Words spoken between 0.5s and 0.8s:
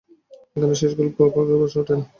এখানে গল্প